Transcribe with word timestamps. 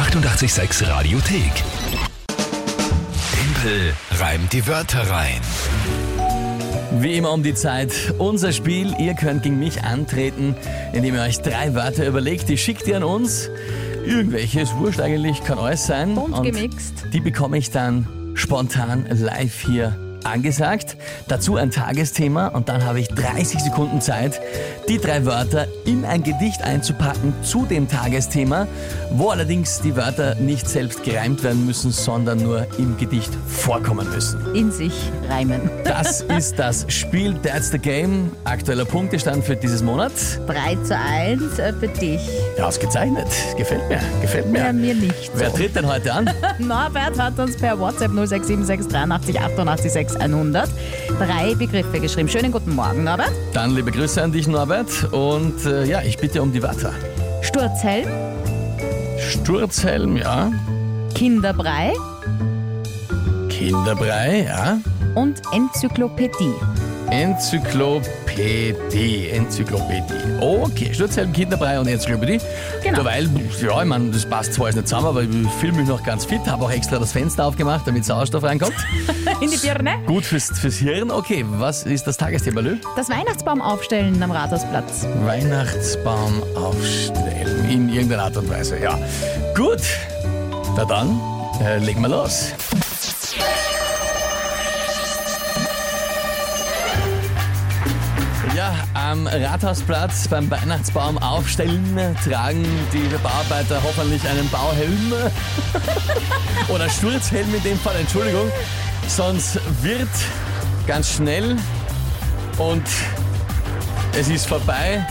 886 0.00 0.88
Radiothek. 0.88 1.52
Tempel 3.34 3.92
reimt 4.18 4.50
die 4.50 4.66
Wörter 4.66 5.02
rein. 5.10 5.42
Wie 7.02 7.18
immer 7.18 7.32
um 7.32 7.42
die 7.42 7.52
Zeit 7.52 7.92
unser 8.16 8.52
Spiel. 8.52 8.94
Ihr 8.98 9.12
könnt 9.12 9.42
gegen 9.42 9.58
mich 9.58 9.84
antreten, 9.84 10.56
indem 10.94 11.16
ihr 11.16 11.20
euch 11.20 11.42
drei 11.42 11.74
Wörter 11.74 12.06
überlegt. 12.06 12.48
Die 12.48 12.56
schickt 12.56 12.88
ihr 12.88 12.96
an 12.96 13.04
uns. 13.04 13.50
Irgendwelche, 14.02 14.62
ist 14.62 14.74
wurscht 14.76 15.00
eigentlich, 15.00 15.44
kann 15.44 15.58
alles 15.58 15.86
sein. 15.86 16.14
Bunt 16.14 16.34
Und 16.34 16.44
gemixt. 16.44 17.04
Die 17.12 17.20
bekomme 17.20 17.58
ich 17.58 17.70
dann 17.70 18.06
spontan 18.36 19.04
live 19.10 19.66
hier 19.66 20.09
angesagt. 20.24 20.96
Dazu 21.28 21.56
ein 21.56 21.70
Tagesthema 21.70 22.48
und 22.48 22.68
dann 22.68 22.84
habe 22.84 23.00
ich 23.00 23.08
30 23.08 23.60
Sekunden 23.60 24.00
Zeit, 24.00 24.40
die 24.88 24.98
drei 24.98 25.24
Wörter 25.24 25.66
in 25.84 26.04
ein 26.04 26.22
Gedicht 26.22 26.62
einzupacken 26.62 27.34
zu 27.42 27.66
dem 27.66 27.88
Tagesthema, 27.88 28.66
wo 29.10 29.30
allerdings 29.30 29.80
die 29.80 29.96
Wörter 29.96 30.34
nicht 30.36 30.68
selbst 30.68 31.02
gereimt 31.04 31.42
werden 31.42 31.66
müssen, 31.66 31.90
sondern 31.90 32.38
nur 32.42 32.66
im 32.78 32.96
Gedicht 32.96 33.32
vorkommen 33.46 34.08
müssen. 34.10 34.54
In 34.54 34.70
sich 34.70 34.92
reimen. 35.28 35.70
Das 35.84 36.20
ist 36.36 36.58
das 36.58 36.86
Spiel 36.88 37.34
That's 37.42 37.70
the 37.70 37.78
Game. 37.78 38.32
Aktueller 38.44 38.84
Punktestand 38.84 39.44
für 39.44 39.56
dieses 39.56 39.82
Monat. 39.82 40.12
3 40.46 40.76
zu 40.84 40.96
1 40.96 41.58
äh, 41.58 41.72
für 41.72 41.88
dich. 41.88 42.20
Ja, 42.60 42.66
ausgezeichnet. 42.66 43.26
Gefällt 43.56 43.88
mir. 43.88 44.00
Gefällt 44.20 44.54
Ja, 44.54 44.70
mir. 44.70 44.94
mir 44.94 44.94
nicht. 44.94 45.30
Wer 45.34 45.50
tritt 45.50 45.74
denn 45.74 45.86
heute 45.86 46.12
an? 46.12 46.30
Norbert 46.58 47.18
hat 47.18 47.38
uns 47.38 47.56
per 47.56 47.78
WhatsApp 47.78 48.10
0676 48.12 48.86
83 48.92 49.40
88 49.40 49.90
6 49.90 50.16
100 50.16 50.68
drei 51.18 51.54
Begriffe 51.54 51.98
geschrieben. 52.00 52.28
Schönen 52.28 52.52
guten 52.52 52.74
Morgen, 52.74 53.04
Norbert. 53.04 53.32
Dann 53.54 53.74
liebe 53.74 53.90
Grüße 53.90 54.22
an 54.22 54.32
dich, 54.32 54.46
Norbert. 54.46 55.10
Und 55.10 55.64
äh, 55.64 55.86
ja, 55.86 56.02
ich 56.02 56.18
bitte 56.18 56.42
um 56.42 56.52
die 56.52 56.62
Wörter. 56.62 56.92
Sturzhelm, 57.40 58.06
Sturzhelm, 59.18 60.18
ja. 60.18 60.52
Kinderbrei 61.14 61.94
Kinderbrei, 63.48 64.46
ja. 64.48 64.78
und 65.14 65.40
Enzyklopädie. 65.54 66.54
Enzyklopädie, 67.10 69.30
Enzyklopädie. 69.30 70.14
Okay, 70.40 70.94
Sturzhelm, 70.94 71.32
Kinderbrei 71.32 71.80
und 71.80 71.88
Enzyklopädie. 71.88 72.38
Genau. 72.82 72.98
Derweil, 72.98 73.28
ja, 73.60 73.82
ich 73.82 73.88
meine, 73.88 74.10
das 74.10 74.24
passt 74.24 74.54
zwar 74.54 74.68
jetzt 74.68 74.76
nicht 74.76 74.88
zusammen, 74.88 75.08
aber 75.08 75.22
ich 75.22 75.28
fühle 75.58 75.72
mich 75.72 75.88
noch 75.88 76.02
ganz 76.04 76.24
fit, 76.24 76.40
habe 76.46 76.64
auch 76.64 76.70
extra 76.70 76.98
das 76.98 77.12
Fenster 77.12 77.46
aufgemacht, 77.46 77.86
damit 77.86 78.04
Sauerstoff 78.04 78.44
reinkommt. 78.44 78.74
In 79.40 79.50
die 79.50 79.56
Birne. 79.56 79.98
Gut 80.06 80.24
fürs, 80.24 80.56
fürs 80.58 80.76
Hirn. 80.76 81.10
Okay, 81.10 81.44
was 81.48 81.82
ist 81.82 82.06
das 82.06 82.16
Tagesthema, 82.16 82.60
Lü? 82.60 82.76
Das 82.96 83.10
Weihnachtsbaum 83.10 83.60
aufstellen 83.60 84.22
am 84.22 84.30
Rathausplatz. 84.30 85.06
Weihnachtsbaum 85.24 86.42
aufstellen. 86.54 87.68
In 87.68 87.88
irgendeiner 87.88 88.24
Art 88.24 88.36
und 88.36 88.48
Weise, 88.48 88.78
ja. 88.78 88.96
Gut, 89.56 89.82
na 90.76 90.84
dann, 90.84 91.20
äh, 91.60 91.78
legen 91.78 92.02
wir 92.02 92.08
los. 92.08 92.52
Ja, 98.60 98.74
am 98.92 99.26
Rathausplatz 99.26 100.28
beim 100.28 100.50
Weihnachtsbaum 100.50 101.16
aufstellen 101.16 102.14
tragen 102.22 102.62
die 102.92 103.08
Bauarbeiter 103.22 103.82
hoffentlich 103.82 104.22
einen 104.28 104.46
Bauhelm 104.50 105.14
oder 106.68 106.86
Sturzhelm 106.90 107.54
in 107.54 107.62
dem 107.62 107.78
Fall, 107.78 107.96
Entschuldigung. 107.96 108.52
Sonst 109.08 109.58
wird 109.80 110.10
ganz 110.86 111.14
schnell 111.14 111.56
und 112.58 112.82
es 114.12 114.28
ist 114.28 114.46
vorbei 114.46 115.06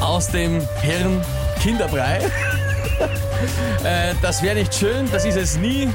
aus 0.00 0.28
dem 0.28 0.60
Hirn 0.82 1.22
Kinderbrei. 1.62 2.18
äh, 3.82 4.14
das 4.20 4.42
wäre 4.42 4.56
nicht 4.56 4.74
schön, 4.74 5.10
das 5.10 5.24
ist 5.24 5.38
es 5.38 5.56
nie. 5.56 5.88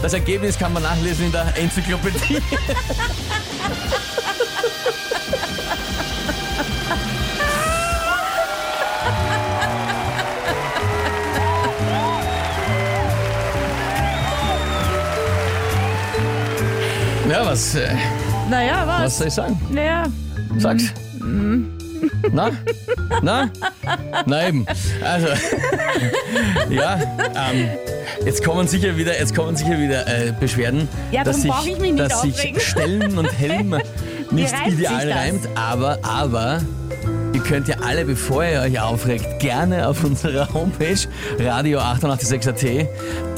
Das 0.00 0.14
Ergebnis 0.14 0.58
kann 0.58 0.72
man 0.72 0.82
nachlesen 0.82 1.26
in 1.26 1.32
der 1.32 1.54
Enzyklopädie. 1.58 2.40
Ja, 17.32 17.46
was, 17.46 17.74
äh, 17.74 17.88
Naja, 18.50 18.86
was 18.86 19.04
was? 19.04 19.16
soll 19.16 19.26
ich 19.28 19.32
sagen? 19.32 19.60
Naja, 19.70 20.04
Sag's. 20.58 20.92
Na? 22.30 22.50
Na? 23.22 23.50
Na 24.26 24.48
eben. 24.48 24.66
Also, 25.02 25.28
ja, 26.68 27.00
ähm, 27.34 27.70
jetzt 28.26 28.44
kommen 28.44 28.68
sicher 28.68 28.98
wieder, 28.98 29.18
jetzt 29.18 29.34
kommen 29.34 29.56
sicher 29.56 29.78
wieder 29.78 30.06
äh, 30.06 30.34
Beschwerden, 30.38 30.86
Ja, 31.10 31.24
dass, 31.24 31.40
sich, 31.40 31.50
ich 31.64 31.78
mich 31.78 31.92
nicht 31.94 32.00
dass 32.04 32.20
sich. 32.20 32.62
Stellen 32.62 33.16
und 33.16 33.32
Helm 33.32 33.70
nicht 34.30 34.54
ideal 34.66 35.10
reimt, 35.10 35.48
aber, 35.54 36.00
aber, 36.02 36.60
ihr 37.32 37.40
könnt 37.40 37.66
ja 37.66 37.76
alle, 37.82 38.04
bevor 38.04 38.44
ihr 38.44 38.60
euch 38.60 38.78
aufregt, 38.78 39.40
gerne 39.40 39.88
auf 39.88 40.04
unserer 40.04 40.52
Homepage 40.52 41.00
radio886.at 41.38 42.88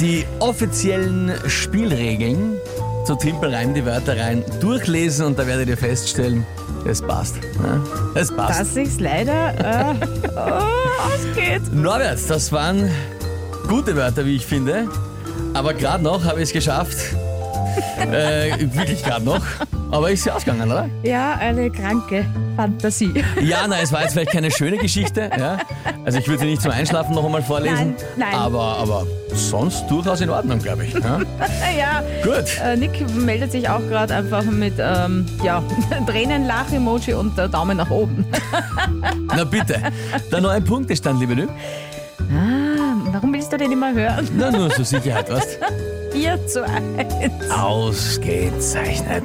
die 0.01 0.25
offiziellen 0.41 1.33
Spielregeln 1.47 2.57
zu 3.05 3.15
Timpel 3.17 3.55
reim 3.55 3.75
die 3.75 3.85
Wörter 3.85 4.19
rein 4.19 4.43
durchlesen 4.61 5.27
und 5.27 5.39
da 5.39 5.47
werdet 5.47 5.69
ihr 5.69 5.77
feststellen, 5.77 6.47
es 6.87 7.03
passt. 7.03 7.37
Ne? 7.37 7.81
Es 8.15 8.35
passt. 8.35 8.61
dass 8.61 8.75
sich's 8.75 8.99
leider 8.99 9.93
äh, 9.93 9.95
oh, 10.37 11.13
ausgeht. 11.13 11.73
Norbert, 11.73 12.19
das 12.29 12.51
waren 12.53 12.91
gute 13.69 13.95
Wörter, 13.97 14.25
wie 14.25 14.37
ich 14.37 14.47
finde. 14.47 14.89
Aber 15.53 15.75
gerade 15.75 16.03
noch 16.03 16.25
habe 16.25 16.39
ich 16.41 16.49
es 16.49 16.53
geschafft. 16.53 16.97
äh, 17.99 18.59
wirklich 18.73 19.03
gerade 19.05 19.25
noch. 19.25 19.45
Aber 19.91 20.11
ist 20.11 20.25
sie 20.25 20.31
ausgegangen, 20.31 20.71
oder? 20.71 20.89
Ja, 21.03 21.35
eine 21.35 21.71
kranke 21.71 22.27
Fantasie. 22.57 23.13
Ja, 23.41 23.67
nein, 23.69 23.81
es 23.83 23.93
war 23.93 24.03
jetzt 24.03 24.13
vielleicht 24.13 24.33
keine 24.33 24.51
schöne 24.51 24.77
Geschichte. 24.79 25.31
Ja? 25.39 25.59
Also 26.05 26.19
ich 26.19 26.27
würde 26.27 26.41
sie 26.41 26.47
nicht 26.47 26.63
zum 26.63 26.71
Einschlafen 26.73 27.15
noch 27.15 27.25
einmal 27.25 27.43
vorlesen. 27.43 27.95
Nein, 28.17 28.31
nein. 28.31 28.35
Aber, 28.35 28.79
aber 28.79 29.07
sonst 29.35 29.85
durchaus 29.89 30.21
in 30.21 30.31
Ordnung, 30.31 30.59
glaube 30.61 30.85
ich. 30.87 30.95
Ja? 30.95 31.21
ja, 31.79 32.03
Gut. 32.23 32.45
äh, 32.65 32.77
Nick 32.77 33.09
meldet 33.15 33.53
sich 33.53 33.69
auch 33.69 33.81
gerade 33.89 34.15
einfach 34.15 34.43
mit 34.45 34.75
ähm, 34.79 35.27
ja, 35.43 35.63
Tränen-Lach-Emoji 36.07 37.15
und 37.15 37.39
äh, 37.39 37.49
Daumen 37.49 37.77
nach 37.77 37.91
oben. 37.91 38.25
Na 39.27 39.45
bitte. 39.45 39.81
Der 40.33 40.41
neue 40.41 40.61
Punktestand, 40.61 41.21
liebe 41.21 41.35
Lü. 41.35 41.47
Ah, 42.33 42.97
warum 43.13 43.33
willst 43.33 43.53
du 43.53 43.57
den 43.59 43.73
immer 43.73 43.93
hören? 43.93 44.29
Na, 44.37 44.51
nur 44.51 44.71
zur 44.71 44.85
Sicherheit, 44.85 45.31
was? 45.31 45.59
4 46.13 46.47
zu 46.47 46.65
1. 46.65 47.51
Ausgezeichnet. 47.51 49.25